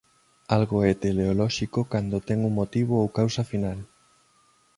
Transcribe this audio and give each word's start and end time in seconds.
Algo 0.57 0.77
é 0.89 0.93
teleolóxico 1.03 1.79
cando 1.91 2.25
ten 2.27 2.39
un 2.47 2.51
motivo 2.59 2.93
ou 3.03 3.13
causa 3.17 3.43
final. 3.51 3.79